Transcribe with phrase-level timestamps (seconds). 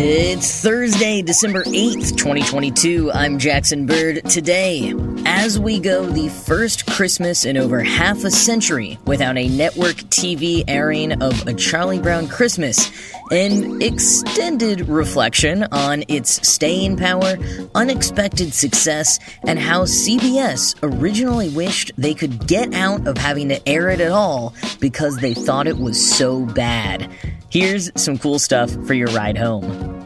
[0.00, 3.10] It's Thursday, December 8th, 2022.
[3.10, 4.24] I'm Jackson Bird.
[4.26, 4.94] Today,
[5.26, 10.62] as we go the first Christmas in over half a century without a network TV
[10.68, 12.92] airing of A Charlie Brown Christmas,
[13.32, 17.36] an extended reflection on its staying power,
[17.74, 19.18] unexpected success,
[19.48, 24.12] and how CBS originally wished they could get out of having to air it at
[24.12, 27.10] all because they thought it was so bad.
[27.50, 29.97] Here's some cool stuff for your ride home.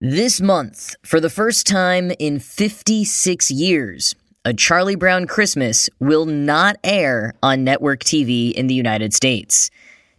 [0.00, 6.76] This month, for the first time in 56 years, A Charlie Brown Christmas will not
[6.84, 9.70] air on network TV in the United States.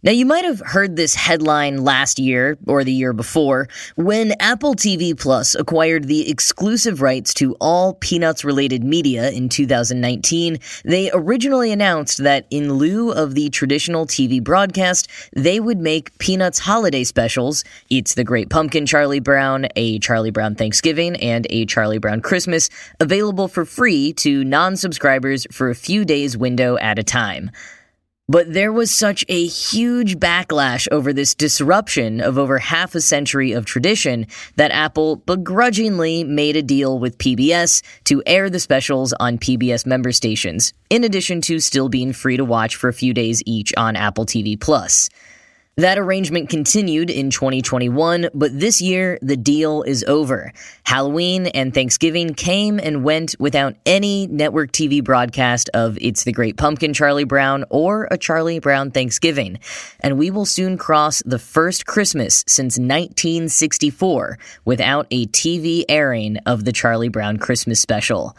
[0.02, 4.74] Now, you might have heard this headline last year or the year before when Apple
[4.74, 10.58] TV Plus acquired the exclusive rights to all Peanuts related media in 2019.
[10.86, 15.06] They originally announced that in lieu of the traditional TV broadcast,
[15.36, 20.54] they would make Peanuts holiday specials It's the Great Pumpkin Charlie Brown, a Charlie Brown
[20.54, 26.06] Thanksgiving, and a Charlie Brown Christmas available for free to non subscribers for a few
[26.06, 27.50] days window at a time.
[28.30, 33.50] But there was such a huge backlash over this disruption of over half a century
[33.50, 39.36] of tradition that Apple begrudgingly made a deal with PBS to air the specials on
[39.36, 43.42] PBS member stations, in addition to still being free to watch for a few days
[43.46, 45.10] each on Apple TV Plus.
[45.80, 50.52] That arrangement continued in 2021, but this year the deal is over.
[50.82, 56.58] Halloween and Thanksgiving came and went without any network TV broadcast of It's the Great
[56.58, 59.58] Pumpkin Charlie Brown or a Charlie Brown Thanksgiving.
[60.00, 66.66] And we will soon cross the first Christmas since 1964 without a TV airing of
[66.66, 68.36] the Charlie Brown Christmas special.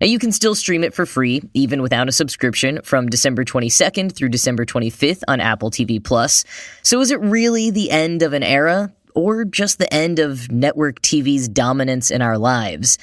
[0.00, 4.14] Now, you can still stream it for free, even without a subscription, from December 22nd
[4.14, 6.44] through December 25th on Apple TV Plus.
[6.82, 11.02] So, is it really the end of an era, or just the end of network
[11.02, 12.96] TV's dominance in our lives?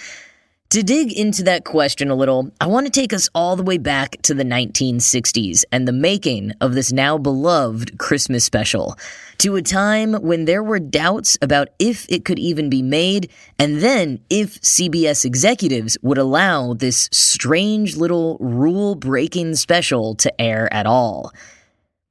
[0.76, 3.78] To dig into that question a little, I want to take us all the way
[3.78, 8.98] back to the 1960s and the making of this now beloved Christmas special,
[9.38, 13.80] to a time when there were doubts about if it could even be made, and
[13.80, 20.86] then if CBS executives would allow this strange little rule breaking special to air at
[20.86, 21.32] all.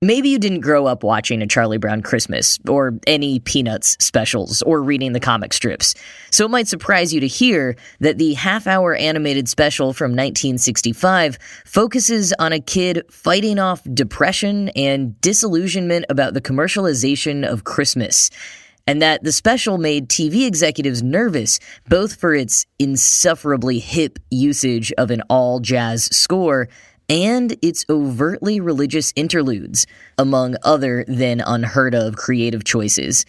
[0.05, 4.83] Maybe you didn't grow up watching a Charlie Brown Christmas, or any Peanuts specials, or
[4.83, 5.95] reading the comic strips,
[6.31, 11.39] so it might surprise you to hear that the half hour animated special from 1965
[11.65, 18.29] focuses on a kid fighting off depression and disillusionment about the commercialization of Christmas
[18.87, 25.11] and that the special made TV executives nervous both for its insufferably hip usage of
[25.11, 26.69] an all jazz score
[27.09, 29.87] and its overtly religious interludes,
[30.19, 33.27] among other than unheard of creative choices.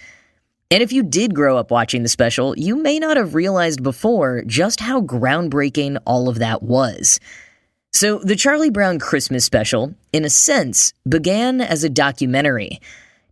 [0.72, 4.44] And if you did grow up watching the special, you may not have realized before
[4.47, 7.19] just how groundbreaking all of that was.
[7.94, 12.81] So, the Charlie Brown Christmas special, in a sense, began as a documentary.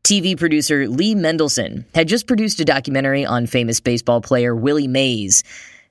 [0.04, 5.44] TV producer Lee Mendelson had just produced a documentary on famous baseball player Willie Mays,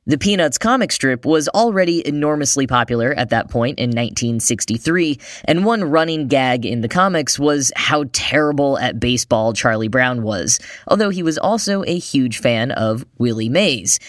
[0.05, 5.85] the Peanuts comic strip was already enormously popular at that point in 1963, and one
[5.85, 10.59] running gag in the comics was how terrible at baseball Charlie Brown was,
[10.89, 14.01] although he was also a huge fan of Willie Mays.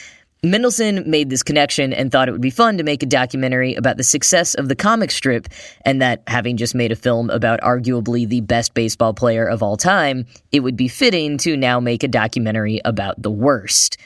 [0.43, 3.97] Mendelson made this connection and thought it would be fun to make a documentary about
[3.97, 5.47] the success of the comic strip,
[5.85, 9.77] and that having just made a film about arguably the best baseball player of all
[9.77, 13.97] time, it would be fitting to now make a documentary about the worst.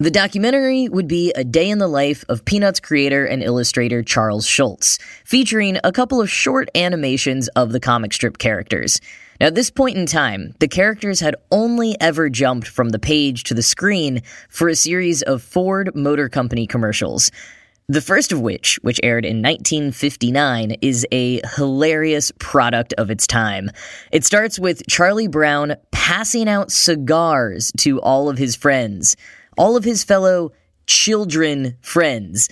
[0.00, 4.46] The documentary would be a day in the life of Peanuts creator and illustrator Charles
[4.46, 9.00] Schulz, featuring a couple of short animations of the comic strip characters.
[9.40, 13.42] Now, at this point in time, the characters had only ever jumped from the page
[13.44, 17.32] to the screen for a series of Ford Motor Company commercials.
[17.88, 23.70] The first of which, which aired in 1959, is a hilarious product of its time.
[24.12, 29.16] It starts with Charlie Brown passing out cigars to all of his friends
[29.58, 30.52] all of his fellow
[30.86, 32.48] children friends.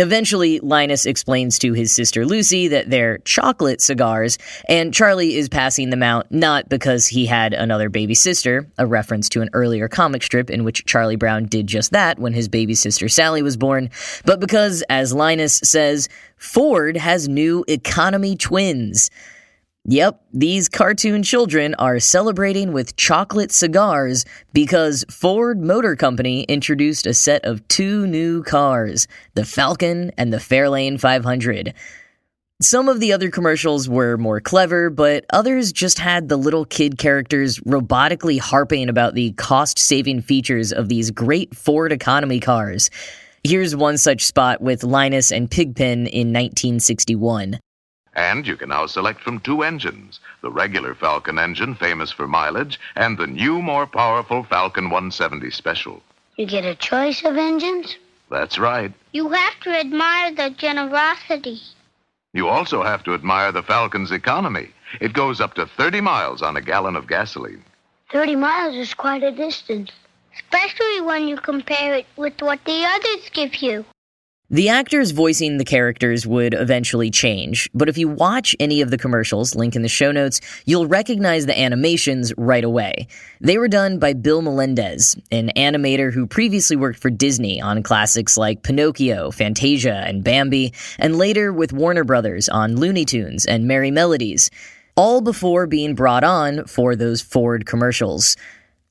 [0.00, 5.90] Eventually, Linus explains to his sister Lucy that they're chocolate cigars, and Charlie is passing
[5.90, 10.22] them out not because he had another baby sister, a reference to an earlier comic
[10.22, 13.90] strip in which Charlie Brown did just that when his baby sister Sally was born,
[14.24, 19.10] but because, as Linus says, Ford has new economy twins.
[19.86, 27.14] Yep, these cartoon children are celebrating with chocolate cigars because Ford Motor Company introduced a
[27.14, 31.72] set of two new cars, the Falcon and the Fairlane 500.
[32.60, 36.98] Some of the other commercials were more clever, but others just had the little kid
[36.98, 42.90] characters robotically harping about the cost saving features of these great Ford economy cars.
[43.44, 47.60] Here's one such spot with Linus and Pigpen in 1961.
[48.20, 52.78] And you can now select from two engines the regular Falcon engine, famous for mileage,
[52.94, 56.02] and the new, more powerful Falcon 170 Special.
[56.36, 57.96] You get a choice of engines?
[58.30, 58.92] That's right.
[59.12, 61.62] You have to admire the generosity.
[62.34, 64.68] You also have to admire the Falcon's economy.
[65.00, 67.64] It goes up to 30 miles on a gallon of gasoline.
[68.12, 69.92] 30 miles is quite a distance,
[70.34, 73.86] especially when you compare it with what the others give you.
[74.52, 78.98] The actors voicing the characters would eventually change, but if you watch any of the
[78.98, 83.06] commercials, link in the show notes, you'll recognize the animations right away.
[83.40, 88.36] They were done by Bill Melendez, an animator who previously worked for Disney on classics
[88.36, 93.92] like Pinocchio, Fantasia, and Bambi, and later with Warner Brothers on Looney Tunes and Merrie
[93.92, 94.50] Melodies,
[94.96, 98.36] all before being brought on for those Ford commercials.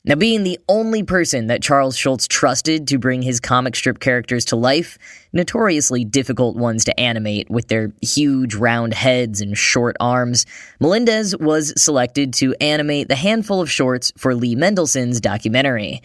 [0.06, 4.46] Now, being the only person that Charles Schulz trusted to bring his comic strip characters
[4.46, 4.98] to life,
[5.34, 10.46] notoriously difficult ones to animate with their huge round heads and short arms,
[10.80, 16.02] Melendez was selected to animate the handful of shorts for Lee Mendelson's documentary.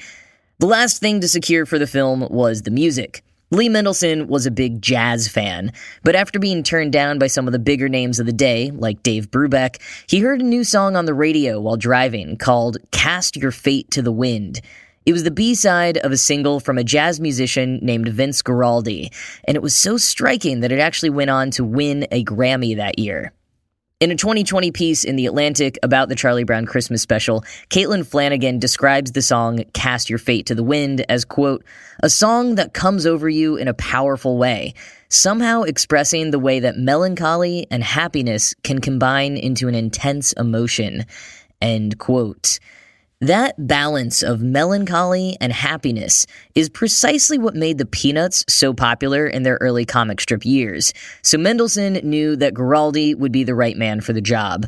[0.58, 3.23] The last thing to secure for the film was the music.
[3.55, 5.73] Lee Mendelson was a big jazz fan,
[6.03, 9.05] but after being turned down by some of the bigger names of the day, like
[9.05, 13.53] Dave Brubeck, he heard a new song on the radio while driving called Cast Your
[13.53, 14.61] Fate to the Wind.
[15.06, 19.15] It was the B side of a single from a jazz musician named Vince Guaraldi,
[19.47, 22.99] and it was so striking that it actually went on to win a Grammy that
[22.99, 23.33] year.
[24.00, 28.58] In a 2020 piece in The Atlantic about the Charlie Brown Christmas special, Caitlin Flanagan
[28.58, 31.64] describes the song Cast Your Fate to the Wind as, quote,
[32.02, 34.75] a song that comes over you in a powerful way,
[35.11, 41.06] somehow expressing the way that melancholy and happiness can combine into an intense emotion,
[41.62, 42.58] end quote.
[43.20, 49.44] That balance of melancholy and happiness is precisely what made the Peanuts so popular in
[49.44, 54.00] their early comic strip years, so Mendelson knew that Guaraldi would be the right man
[54.00, 54.66] for the job.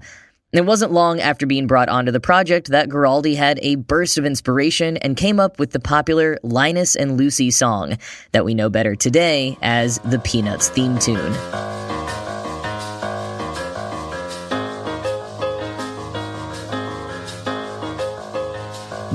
[0.53, 4.25] It wasn't long after being brought onto the project that Guaraldi had a burst of
[4.25, 7.99] inspiration and came up with the popular Linus and Lucy song
[8.33, 11.96] that we know better today as the Peanuts theme tune.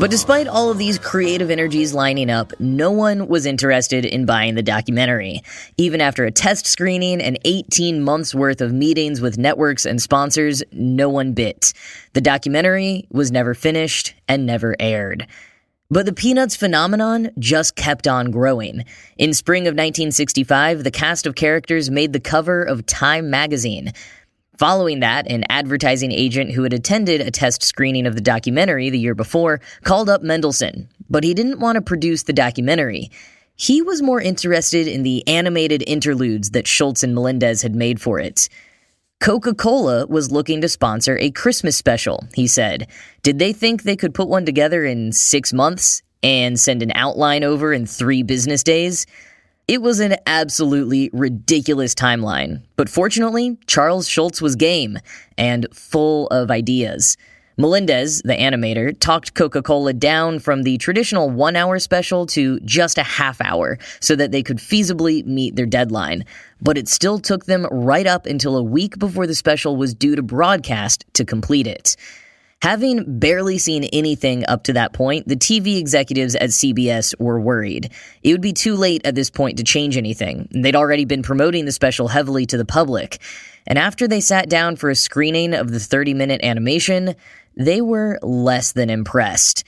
[0.01, 4.55] But despite all of these creative energies lining up, no one was interested in buying
[4.55, 5.43] the documentary.
[5.77, 10.63] Even after a test screening and 18 months worth of meetings with networks and sponsors,
[10.71, 11.73] no one bit.
[12.13, 15.27] The documentary was never finished and never aired.
[15.91, 18.85] But the Peanuts phenomenon just kept on growing.
[19.19, 23.91] In spring of 1965, the cast of characters made the cover of Time magazine.
[24.61, 28.99] Following that, an advertising agent who had attended a test screening of the documentary the
[28.99, 33.09] year before called up Mendelson, but he didn't want to produce the documentary.
[33.55, 38.19] He was more interested in the animated interludes that Schulz and Melendez had made for
[38.19, 38.49] it.
[39.19, 42.85] Coca Cola was looking to sponsor a Christmas special, he said.
[43.23, 47.43] Did they think they could put one together in six months and send an outline
[47.43, 49.07] over in three business days?
[49.71, 54.99] It was an absolutely ridiculous timeline, but fortunately, Charles Schulz was game
[55.37, 57.15] and full of ideas.
[57.55, 62.97] Melendez, the animator, talked Coca Cola down from the traditional one hour special to just
[62.97, 66.25] a half hour so that they could feasibly meet their deadline.
[66.61, 70.17] But it still took them right up until a week before the special was due
[70.17, 71.95] to broadcast to complete it.
[72.61, 77.91] Having barely seen anything up to that point, the TV executives at CBS were worried.
[78.21, 80.47] It would be too late at this point to change anything.
[80.51, 83.19] They'd already been promoting the special heavily to the public.
[83.65, 87.15] And after they sat down for a screening of the 30 minute animation,
[87.57, 89.63] they were less than impressed.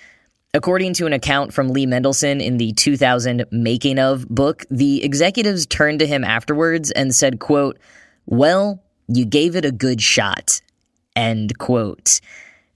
[0.54, 5.66] According to an account from Lee Mendelson in the 2000 Making of book, the executives
[5.66, 7.80] turned to him afterwards and said, quote,
[8.28, 10.62] Well, you gave it a good shot.
[11.16, 12.22] End quote.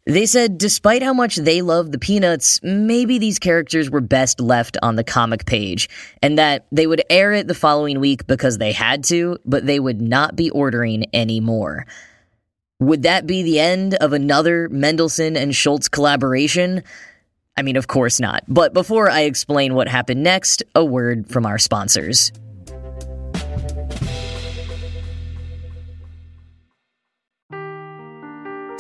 [0.07, 4.77] They said despite how much they loved the Peanuts, maybe these characters were best left
[4.81, 5.89] on the comic page,
[6.21, 9.81] and that they would air it the following week because they had to, but they
[9.81, 11.85] would not be ordering any more.
[12.79, 16.83] Would that be the end of another Mendelson and Schulz collaboration?
[17.57, 18.45] I mean, of course not.
[18.47, 22.31] But before I explain what happened next, a word from our sponsors.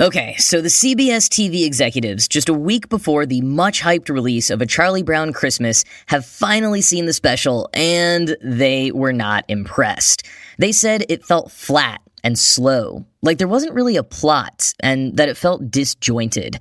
[0.00, 4.62] Okay, so the CBS TV executives, just a week before the much hyped release of
[4.62, 10.26] A Charlie Brown Christmas, have finally seen the special and they were not impressed.
[10.56, 15.28] They said it felt flat and slow, like there wasn't really a plot, and that
[15.28, 16.58] it felt disjointed.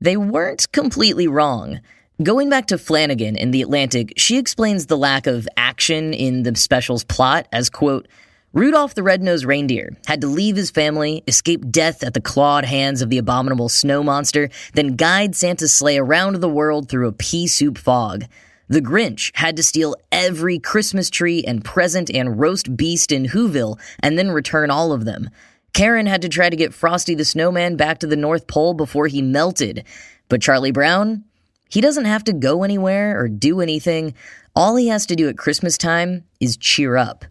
[0.00, 1.80] They weren't completely wrong.
[2.20, 6.56] Going back to Flanagan in The Atlantic, she explains the lack of action in the
[6.56, 8.08] special's plot as, quote,
[8.54, 13.00] Rudolph the Red-Nosed Reindeer had to leave his family, escape death at the clawed hands
[13.00, 17.46] of the abominable snow monster, then guide Santa's sleigh around the world through a pea
[17.46, 18.26] soup fog.
[18.68, 23.80] The Grinch had to steal every Christmas tree and present and roast beast in Whoville
[24.00, 25.30] and then return all of them.
[25.72, 29.06] Karen had to try to get Frosty the Snowman back to the North Pole before
[29.06, 29.84] he melted.
[30.28, 31.24] But Charlie Brown,
[31.70, 34.12] he doesn't have to go anywhere or do anything.
[34.54, 37.24] All he has to do at Christmas time is cheer up.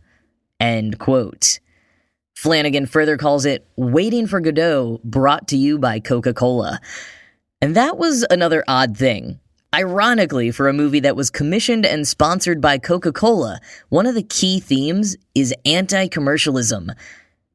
[0.62, 1.60] End quote.
[2.36, 6.80] Flanagan further calls it Waiting for Godot, brought to you by Coca Cola.
[7.64, 9.40] And that was another odd thing.
[9.74, 14.22] Ironically, for a movie that was commissioned and sponsored by Coca Cola, one of the
[14.22, 16.92] key themes is anti commercialism.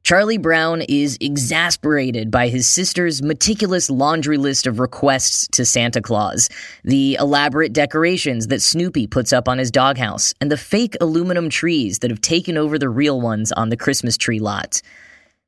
[0.07, 6.47] Charlie Brown is exasperated by his sister's meticulous laundry list of requests to Santa Claus,
[6.85, 11.99] the elaborate decorations that Snoopy puts up on his doghouse, and the fake aluminum trees
[11.99, 14.81] that have taken over the real ones on the Christmas tree lot.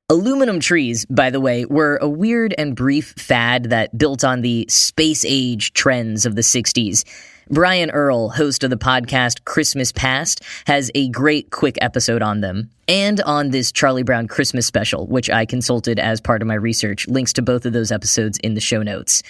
[0.09, 4.65] Aluminum trees, by the way, were a weird and brief fad that built on the
[4.67, 7.05] space age trends of the 60s.
[7.51, 12.69] Brian Earl, host of the podcast Christmas Past, has a great quick episode on them
[12.87, 17.07] and on this Charlie Brown Christmas special, which I consulted as part of my research.
[17.07, 19.23] Links to both of those episodes in the show notes.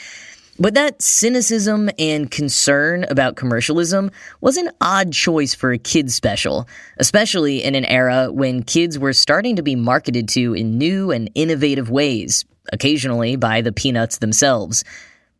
[0.60, 4.12] But that cynicism and concern about commercialism
[4.42, 9.14] was an odd choice for a kids special, especially in an era when kids were
[9.14, 14.84] starting to be marketed to in new and innovative ways, occasionally by the Peanuts themselves.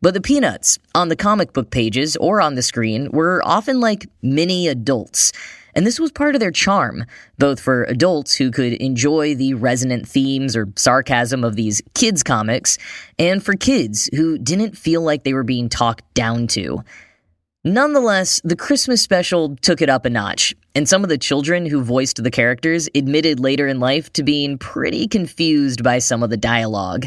[0.02, 4.08] But the Peanuts, on the comic book pages or on the screen, were often like
[4.22, 5.30] mini adults.
[5.74, 7.04] And this was part of their charm,
[7.38, 12.78] both for adults who could enjoy the resonant themes or sarcasm of these kids' comics,
[13.18, 16.82] and for kids who didn't feel like they were being talked down to.
[17.62, 21.82] Nonetheless, the Christmas special took it up a notch, and some of the children who
[21.82, 26.38] voiced the characters admitted later in life to being pretty confused by some of the
[26.38, 27.04] dialogue.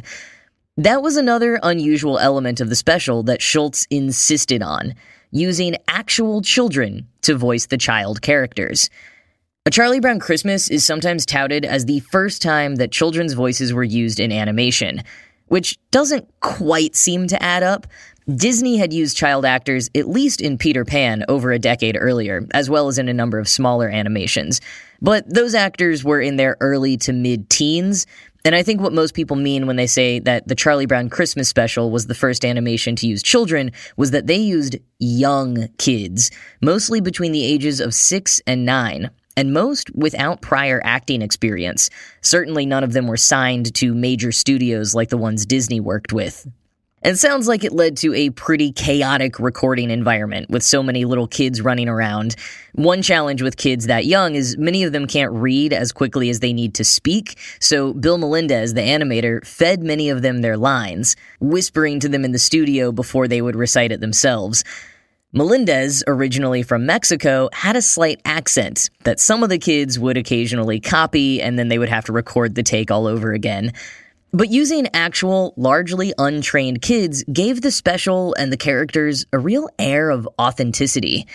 [0.77, 4.95] That was another unusual element of the special that Schulz insisted on,
[5.29, 8.89] using actual children to voice the child characters.
[9.67, 13.83] A Charlie Brown Christmas is sometimes touted as the first time that children's voices were
[13.83, 15.03] used in animation,
[15.45, 17.85] which doesn't quite seem to add up.
[18.35, 22.67] Disney had used child actors at least in Peter Pan over a decade earlier, as
[22.67, 24.59] well as in a number of smaller animations.
[25.03, 28.07] But those actors were in their early to mid teens,
[28.45, 31.47] and I think what most people mean when they say that the Charlie Brown Christmas
[31.47, 36.29] special was the first animation to use children was that they used young kids,
[36.61, 41.89] mostly between the ages of six and nine, and most without prior acting experience.
[42.21, 46.47] Certainly none of them were signed to major studios like the ones Disney worked with.
[47.03, 51.27] It sounds like it led to a pretty chaotic recording environment with so many little
[51.27, 52.37] kids running around.
[52.75, 56.39] One challenge with kids that young is many of them can't read as quickly as
[56.39, 61.17] they need to speak, so Bill Melendez, the animator, fed many of them their lines,
[61.41, 64.63] whispering to them in the studio before they would recite it themselves.
[65.33, 70.79] Melendez, originally from Mexico, had a slight accent that some of the kids would occasionally
[70.79, 73.73] copy and then they would have to record the take all over again.
[74.35, 80.09] But using actual, largely untrained kids gave the special and the characters a real air
[80.09, 81.27] of authenticity.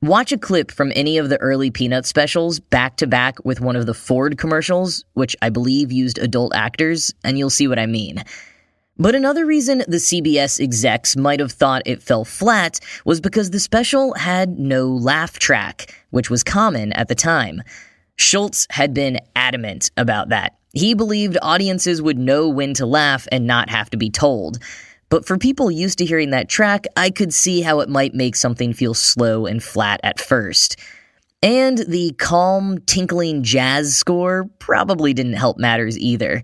[0.00, 3.76] Watch a clip from any of the early Peanut specials back to back with one
[3.76, 7.84] of the Ford commercials, which I believe used adult actors, and you'll see what I
[7.84, 8.24] mean.
[8.96, 13.60] But another reason the CBS execs might have thought it fell flat was because the
[13.60, 17.62] special had no laugh track, which was common at the time.
[18.16, 20.55] Schulz had been adamant about that.
[20.76, 24.58] He believed audiences would know when to laugh and not have to be told.
[25.08, 28.36] But for people used to hearing that track, I could see how it might make
[28.36, 30.76] something feel slow and flat at first.
[31.42, 36.42] And the calm, tinkling jazz score probably didn't help matters either.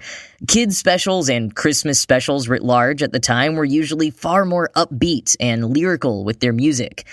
[0.48, 5.36] Kids' specials and Christmas specials writ large at the time were usually far more upbeat
[5.40, 7.04] and lyrical with their music.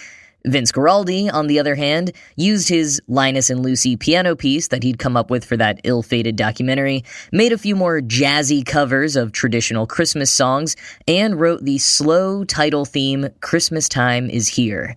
[0.46, 5.00] Vince Guaraldi, on the other hand, used his Linus and Lucy piano piece that he'd
[5.00, 9.32] come up with for that ill fated documentary, made a few more jazzy covers of
[9.32, 10.76] traditional Christmas songs,
[11.08, 14.96] and wrote the slow title theme, Christmas Time is Here.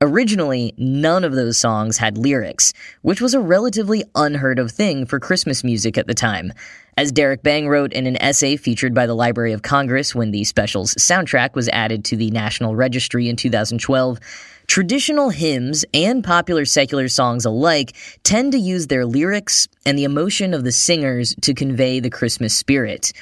[0.00, 5.18] Originally, none of those songs had lyrics, which was a relatively unheard of thing for
[5.18, 6.52] Christmas music at the time.
[6.96, 10.44] As Derrick Bang wrote in an essay featured by the Library of Congress when the
[10.44, 14.20] special's soundtrack was added to the National Registry in 2012,
[14.68, 20.54] traditional hymns and popular secular songs alike tend to use their lyrics and the emotion
[20.54, 23.12] of the singers to convey the Christmas spirit.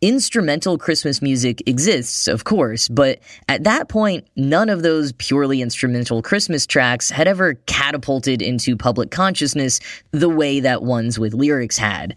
[0.00, 6.22] Instrumental Christmas music exists, of course, but at that point, none of those purely instrumental
[6.22, 9.80] Christmas tracks had ever catapulted into public consciousness
[10.10, 12.16] the way that ones with lyrics had.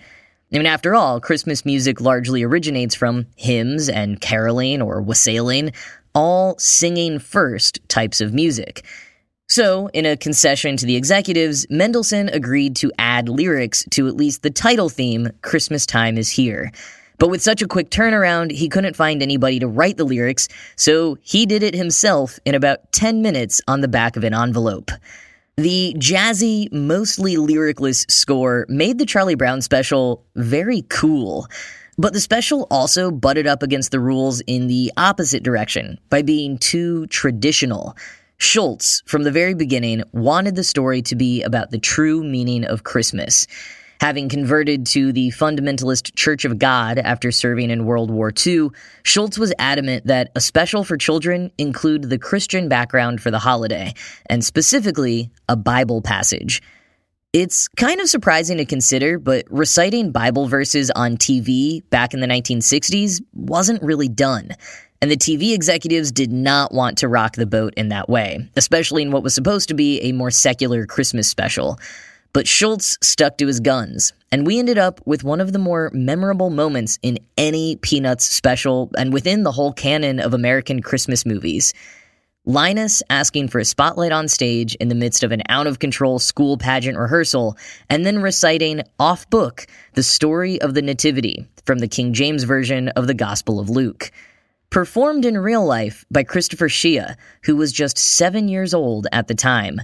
[0.53, 5.71] I mean, after all, Christmas music largely originates from hymns and caroling or wassailing,
[6.15, 8.83] all singing first types of music.
[9.47, 14.41] So, in a concession to the executives, Mendelson agreed to add lyrics to at least
[14.41, 16.71] the title theme, Christmas Time is Here.
[17.19, 21.17] But with such a quick turnaround, he couldn't find anybody to write the lyrics, so
[21.21, 24.91] he did it himself in about 10 minutes on the back of an envelope.
[25.57, 31.47] The jazzy, mostly lyricless score made the Charlie Brown special very cool.
[31.97, 36.57] But the special also butted up against the rules in the opposite direction by being
[36.57, 37.95] too traditional.
[38.37, 42.83] Schulz, from the very beginning, wanted the story to be about the true meaning of
[42.83, 43.47] Christmas.
[44.01, 48.69] Having converted to the fundamentalist Church of God after serving in World War II,
[49.03, 53.93] Schulz was adamant that a special for children include the Christian background for the holiday,
[54.25, 56.61] and specifically, a Bible passage.
[57.35, 62.27] It's kind of surprising to consider, but reciting Bible verses on TV back in the
[62.27, 64.51] 1960s wasn't really done.
[65.01, 69.01] And the TV executives did not want to rock the boat in that way, especially
[69.01, 71.77] in what was supposed to be a more secular Christmas special.
[72.31, 75.91] But Schulz stuck to his guns, and we ended up with one of the more
[75.93, 81.73] memorable moments in any Peanuts special and within the whole canon of American Christmas movies.
[82.47, 86.19] Linus asking for a spotlight on stage in the midst of an out of control
[86.19, 87.57] school pageant rehearsal,
[87.89, 92.89] and then reciting off book the story of the Nativity from the King James Version
[92.89, 94.11] of the Gospel of Luke.
[94.69, 99.35] Performed in real life by Christopher Shea, who was just seven years old at the
[99.35, 99.81] time.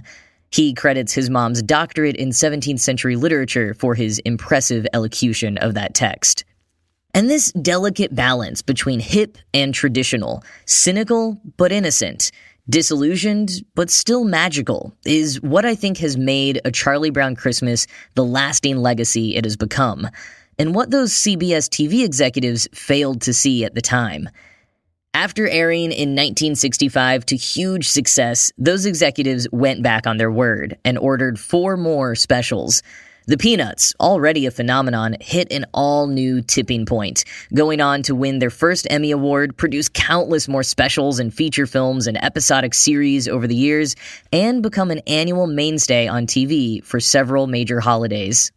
[0.52, 5.94] He credits his mom's doctorate in 17th century literature for his impressive elocution of that
[5.94, 6.44] text.
[7.14, 12.30] And this delicate balance between hip and traditional, cynical but innocent,
[12.68, 18.24] disillusioned but still magical, is what I think has made A Charlie Brown Christmas the
[18.24, 20.08] lasting legacy it has become,
[20.58, 24.28] and what those CBS TV executives failed to see at the time.
[25.14, 30.96] After airing in 1965 to huge success, those executives went back on their word and
[30.96, 32.82] ordered four more specials.
[33.26, 38.40] The Peanuts, already a phenomenon, hit an all new tipping point, going on to win
[38.40, 43.46] their first Emmy Award, produce countless more specials and feature films and episodic series over
[43.46, 43.94] the years,
[44.32, 48.50] and become an annual mainstay on TV for several major holidays.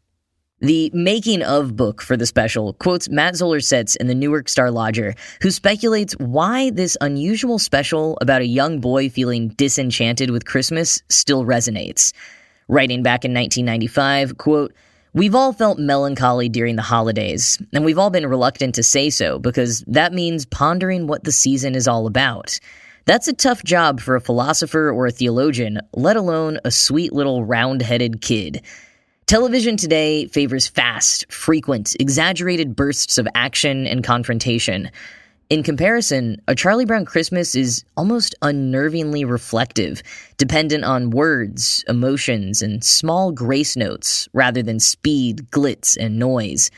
[0.61, 4.71] The making of book for the special quotes Matt Zoller Seitz in the Newark Star
[4.71, 11.03] Ledger, who speculates why this unusual special about a young boy feeling disenchanted with Christmas
[11.07, 12.13] still resonates.
[12.67, 14.73] Writing back in 1995, quote,
[15.13, 19.39] We've all felt melancholy during the holidays, and we've all been reluctant to say so
[19.39, 22.59] because that means pondering what the season is all about.
[23.05, 27.45] That's a tough job for a philosopher or a theologian, let alone a sweet little
[27.45, 28.63] round headed kid.
[29.27, 34.89] Television today favors fast, frequent, exaggerated bursts of action and confrontation.
[35.47, 40.01] In comparison, A Charlie Brown Christmas is almost unnervingly reflective,
[40.37, 46.71] dependent on words, emotions, and small grace notes rather than speed, glitz, and noise.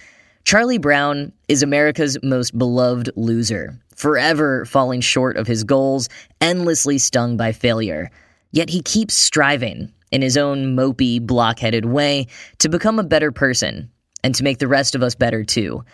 [0.43, 6.09] Charlie Brown is America's most beloved loser, forever falling short of his goals,
[6.41, 8.11] endlessly stung by failure.
[8.51, 12.27] Yet he keeps striving, in his own mopey, blockheaded way,
[12.59, 13.89] to become a better person
[14.25, 15.85] and to make the rest of us better too.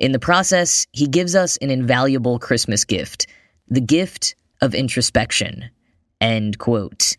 [0.00, 3.26] In the process, he gives us an invaluable Christmas gift
[3.68, 5.70] the gift of introspection.
[6.20, 7.16] End quote.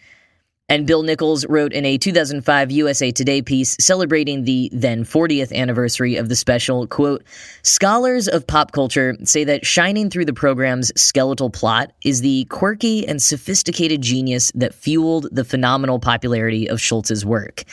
[0.67, 6.15] And Bill Nichols wrote in a 2005 USA Today piece celebrating the then 40th anniversary
[6.15, 7.24] of the special, quote,
[7.62, 13.08] Scholars of pop culture say that shining through the program's skeletal plot is the quirky
[13.08, 17.63] and sophisticated genius that fueled the phenomenal popularity of Schulz's work.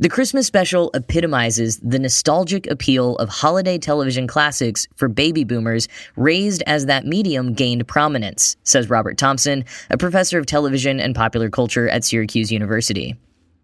[0.00, 6.62] The Christmas special epitomizes the nostalgic appeal of holiday television classics for baby boomers raised
[6.68, 11.88] as that medium gained prominence, says Robert Thompson, a professor of television and popular culture
[11.88, 13.16] at Syracuse University.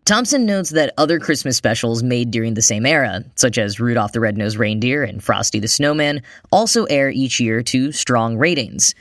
[0.06, 4.18] Thompson notes that other Christmas specials made during the same era, such as Rudolph the
[4.18, 6.20] Red-Nosed Reindeer and Frosty the Snowman,
[6.50, 8.92] also air each year to strong ratings.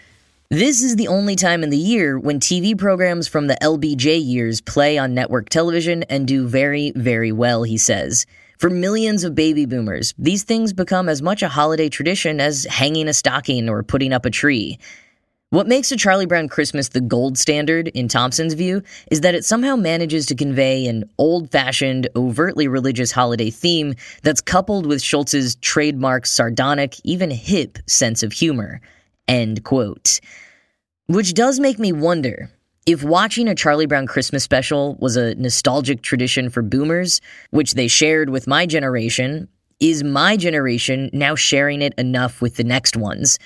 [0.50, 4.62] This is the only time in the year when TV programs from the LBJ years
[4.62, 8.26] play on network television and do very, very well, he says.
[8.60, 13.08] For millions of baby boomers, these things become as much a holiday tradition as hanging
[13.08, 14.78] a stocking or putting up a tree.
[15.50, 19.46] What makes a Charlie Brown Christmas the gold standard, in Thompson's view, is that it
[19.46, 25.56] somehow manages to convey an old fashioned, overtly religious holiday theme that's coupled with Schulz's
[25.56, 28.82] trademark sardonic, even hip sense of humor.
[29.28, 30.20] End quote.
[31.08, 32.50] Which does make me wonder
[32.86, 37.88] if watching a Charlie Brown Christmas special was a nostalgic tradition for boomers, which they
[37.88, 39.48] shared with my generation,
[39.80, 43.40] is my generation now sharing it enough with the next ones?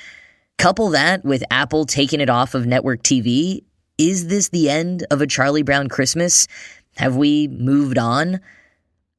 [0.58, 3.64] Couple that with Apple taking it off of network TV.
[3.98, 6.48] Is this the end of a Charlie Brown Christmas?
[6.98, 8.40] Have we moved on?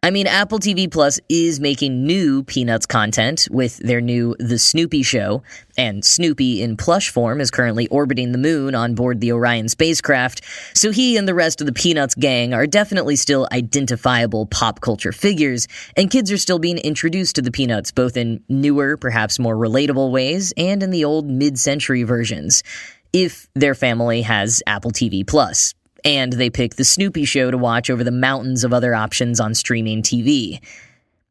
[0.00, 5.02] I mean, Apple TV Plus is making new Peanuts content with their new The Snoopy
[5.02, 5.42] Show,
[5.76, 10.42] and Snoopy in plush form is currently orbiting the moon on board the Orion spacecraft,
[10.72, 15.10] so he and the rest of the Peanuts gang are definitely still identifiable pop culture
[15.10, 19.56] figures, and kids are still being introduced to the Peanuts both in newer, perhaps more
[19.56, 22.62] relatable ways, and in the old mid century versions.
[23.12, 25.74] If their family has Apple TV Plus
[26.08, 29.54] and they pick the Snoopy show to watch over the mountains of other options on
[29.54, 30.58] streaming TV.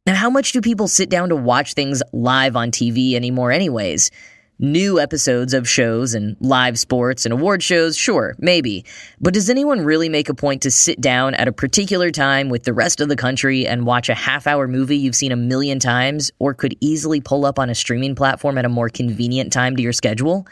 [0.06, 4.12] Now, how much do people sit down to watch things live on TV anymore, anyways?
[4.60, 8.86] New episodes of shows and live sports and award shows, sure, maybe.
[9.20, 12.64] But does anyone really make a point to sit down at a particular time with
[12.64, 15.80] the rest of the country and watch a half hour movie you've seen a million
[15.80, 19.76] times or could easily pull up on a streaming platform at a more convenient time
[19.76, 20.46] to your schedule?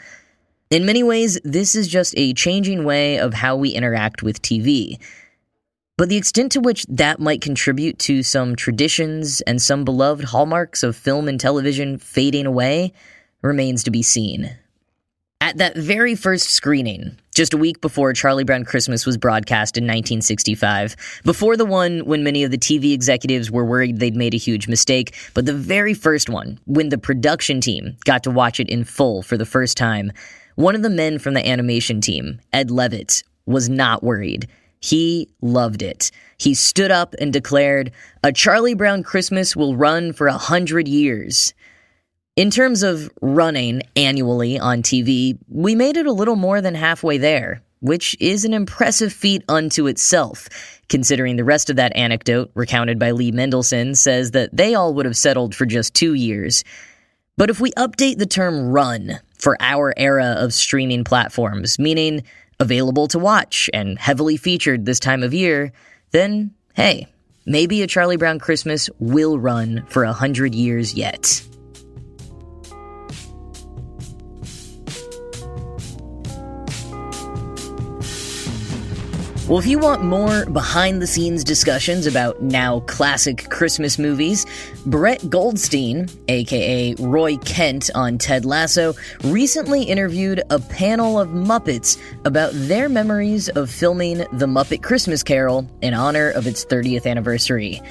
[0.68, 4.98] In many ways, this is just a changing way of how we interact with TV.
[5.96, 10.82] But the extent to which that might contribute to some traditions and some beloved hallmarks
[10.82, 12.92] of film and television fading away
[13.42, 14.56] remains to be seen.
[15.40, 19.84] At that very first screening, just a week before Charlie Brown Christmas was broadcast in
[19.84, 24.38] 1965, before the one when many of the TV executives were worried they'd made a
[24.38, 28.68] huge mistake, but the very first one, when the production team got to watch it
[28.68, 30.10] in full for the first time,
[30.56, 34.48] one of the men from the animation team, Ed Levitt, was not worried.
[34.80, 36.10] He loved it.
[36.38, 37.92] He stood up and declared,
[38.22, 41.54] A Charlie Brown Christmas will run for a hundred years.
[42.36, 47.18] In terms of running annually on TV, we made it a little more than halfway
[47.18, 50.48] there, which is an impressive feat unto itself,
[50.88, 55.06] considering the rest of that anecdote, recounted by Lee Mendelson, says that they all would
[55.06, 56.64] have settled for just two years.
[57.36, 62.22] But if we update the term run for our era of streaming platforms, meaning
[62.58, 65.72] available to watch and heavily featured this time of year,
[66.10, 67.06] then hey,
[67.44, 71.42] maybe a Charlie Brown Christmas will run for a hundred years yet.
[79.48, 84.44] Well, if you want more behind the scenes discussions about now classic Christmas movies,
[84.86, 88.94] Brett Goldstein, aka Roy Kent on Ted Lasso,
[89.24, 95.68] recently interviewed a panel of Muppets about their memories of filming The Muppet Christmas Carol
[95.82, 97.82] in honor of its 30th anniversary.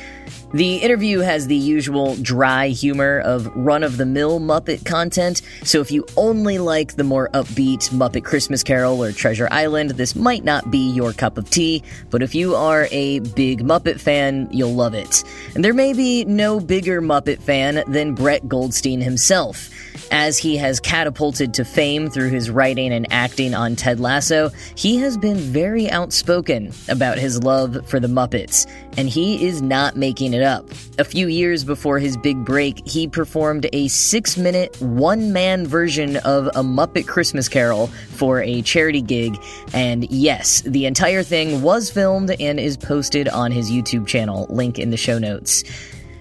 [0.54, 5.82] The interview has the usual dry humor of run of the mill Muppet content, so
[5.82, 10.46] if you only like the more upbeat Muppet Christmas Carol or Treasure Island, this might
[10.46, 14.74] not be your cup of tea, but if you are a big Muppet fan, you'll
[14.74, 15.26] love it.
[15.56, 19.72] And there may be no bigger Muppet fan than Brett Goldstein himself.
[20.12, 24.98] As he has catapulted to fame through his writing and acting on Ted Lasso, he
[24.98, 30.36] has been very outspoken about his love for the Muppets, and he is not making
[30.36, 30.70] it up.
[31.00, 36.18] A few years before his big break, he performed a six minute, one man version
[36.18, 39.42] of A Muppet Christmas Carol for a charity gig,
[39.74, 44.78] and yes, the entire thing was filmed and is posted on his YouTube channel, link
[44.78, 45.64] in the show notes.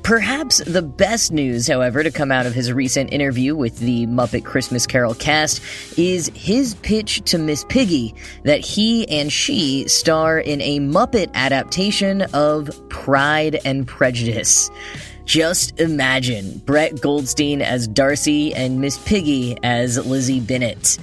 [0.04, 4.44] Perhaps the best news, however, to come out of his recent interview with the Muppet
[4.44, 5.62] Christmas Carol cast
[5.96, 12.20] is his pitch to Miss Piggy that he and she star in a Muppet adaptation
[12.34, 14.70] of Pride and Prejudice.
[15.24, 20.98] Just imagine Brett Goldstein as Darcy and Miss Piggy as Lizzie Bennet.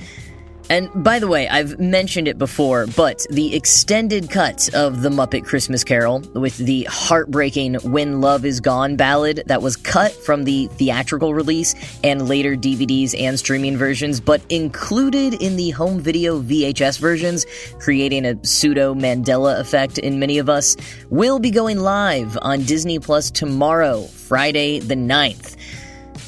[0.71, 5.43] And by the way, I've mentioned it before, but the extended cut of The Muppet
[5.43, 10.67] Christmas Carol with the heartbreaking When Love Is Gone ballad that was cut from the
[10.67, 17.01] theatrical release and later DVDs and streaming versions, but included in the home video VHS
[17.01, 17.45] versions,
[17.79, 20.77] creating a pseudo Mandela effect in many of us,
[21.09, 25.57] will be going live on Disney Plus tomorrow, Friday the 9th.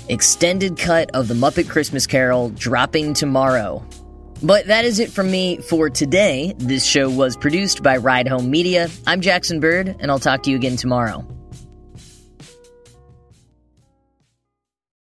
[0.10, 3.82] Extended cut of The Muppet Christmas Carol dropping tomorrow.
[4.44, 6.54] But that is it from me for today.
[6.58, 8.90] This show was produced by Ride Home Media.
[9.08, 11.26] I'm Jackson Bird, and I'll talk to you again tomorrow.